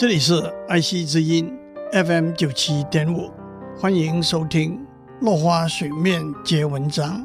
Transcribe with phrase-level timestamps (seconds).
[0.00, 1.54] 这里是爱惜之音
[1.92, 3.30] FM 九七点五，
[3.78, 4.78] 欢迎收听
[5.20, 7.20] 《落花水面皆文章》，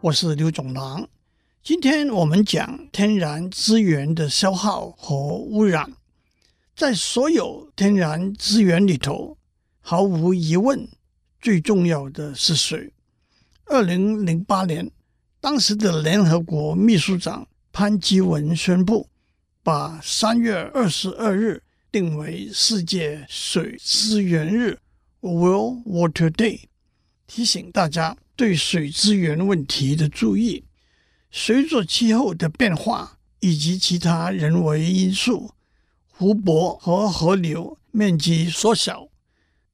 [0.00, 1.06] 我是刘总郎。
[1.62, 5.92] 今天我们讲天然资源的消耗和污染。
[6.74, 9.38] 在所有天然资源里头，
[9.80, 10.88] 毫无疑问，
[11.40, 12.92] 最重要的是水。
[13.66, 14.90] 二零零八年，
[15.40, 19.06] 当时的联合国秘书长潘基文宣布，
[19.62, 21.62] 把三月二十二日
[21.92, 24.78] 定为世界水资源日
[25.20, 26.62] （World Water Day），
[27.26, 30.64] 提醒大家对水资源问题的注意。
[31.32, 35.52] 随着气候的变化以及其他人为因素，
[36.08, 39.08] 湖泊和河流面积缩小，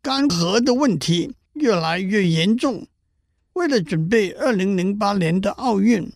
[0.01, 2.87] 干涸的问题越来越严重。
[3.55, 6.11] 为了准备二零零八年的奥运，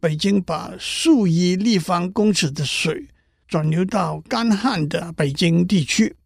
[0.00, 3.08] 北京把数亿立方公尺的水。
[3.52, 6.16] 转流到干旱的北京地区，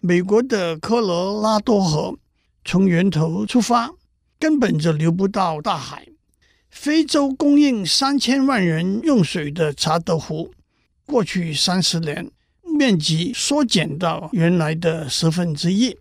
[0.00, 2.16] 美国的科罗拉多河
[2.64, 3.92] 从源头出发，
[4.38, 6.08] 根本就流不到大海。
[6.70, 10.50] 非洲供应三千万人用水的查德湖，
[11.04, 12.30] 过去三十年
[12.62, 15.94] 面积缩减到原来的十分之一。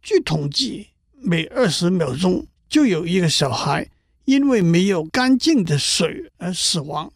[0.00, 3.86] 据统计，每二十秒钟就有一个小孩
[4.24, 7.12] 因为没有干净的水而死亡。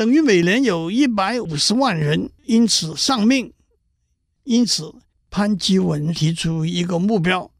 [0.00, 3.52] 等于每年有一百五十万人因此丧命。
[4.44, 4.94] 因此，
[5.28, 7.50] 潘基文提出一个目标，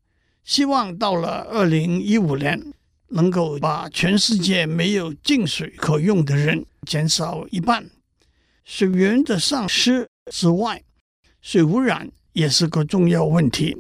[0.43, 2.73] 希望到了二零一五年，
[3.09, 7.91] 能够把全世界没有净水可用的人减少一半。
[8.65, 10.83] 水源的丧失之外，
[11.43, 13.77] 水污染也是个重要问题。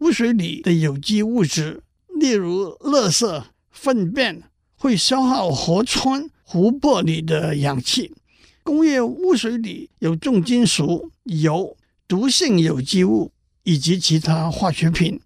[0.00, 1.82] 污水里的有机物质，
[2.20, 4.42] 例如垃圾、粪便，
[4.74, 6.28] 会消耗河川。
[6.48, 8.14] 湖泊里的氧气，
[8.62, 13.32] 工业污水里有重金属、油、毒性有机物
[13.64, 15.20] 以及其他化学品，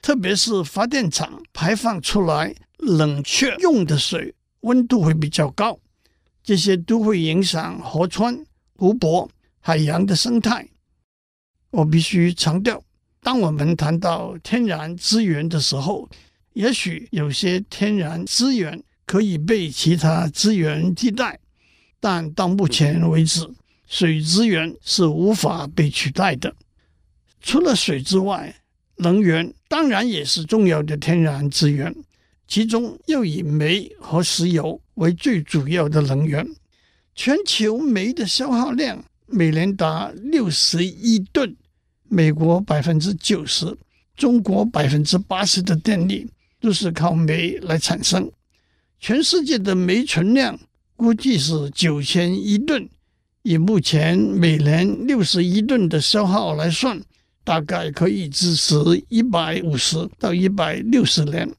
[0.00, 5.76] 特别是发电厂排放出来冷却用的水，温度会比较高，
[6.44, 10.68] 这些都会影响河川、湖泊、海洋的生态。
[11.70, 12.80] 我必须强调，
[13.20, 16.08] 当我们谈到天然资源的时候，
[16.52, 18.80] 也许有些天然资源。
[19.10, 21.40] 可以被其他资源替代，
[21.98, 23.44] 但到目前为止，
[23.88, 26.54] 水资源是无法被取代的。
[27.42, 28.54] 除了水之外，
[28.98, 31.92] 能源当然也是重要的天然资源，
[32.46, 36.46] 其中又以煤和石油为最主要的能源。
[37.16, 41.56] 全球煤的消耗量每年达六十亿吨，
[42.08, 43.76] 美国百分之九十，
[44.16, 48.30] 中国百分之八十的电力都是靠煤来产生。
[49.00, 50.60] 全世界的煤存量
[50.94, 52.86] 估计是九千亿吨，
[53.42, 57.00] 以目前每年六十亿吨的消耗来算，
[57.42, 58.76] 大概可以支持
[59.08, 61.50] 一百五十到一百六十年。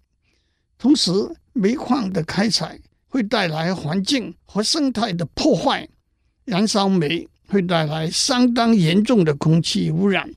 [0.78, 1.12] 同时，
[1.54, 5.90] 煤矿的开采会带来环境和生态的破坏，
[6.46, 10.32] 燃烧煤会带来相当严重的空气污染。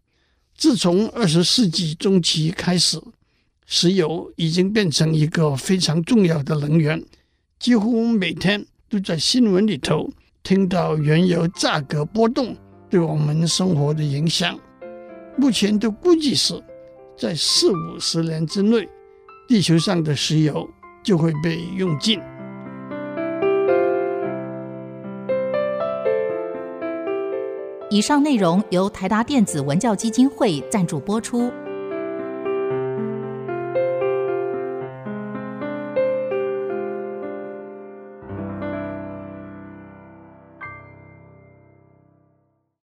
[0.56, 2.98] 自从二十世纪中期开始，
[3.66, 7.02] 石油已经变成一个非常重要的能源，
[7.58, 10.10] 几乎每天都在新闻里头
[10.42, 12.54] 听到原油价格波动
[12.90, 14.58] 对我们生活的影响。
[15.36, 16.62] 目前的估计是，
[17.16, 18.88] 在四五十年之内，
[19.48, 20.68] 地球上的石油
[21.02, 22.20] 就会被用尽。
[27.90, 31.50] 以上内容由台达电子文教基金会赞助播出。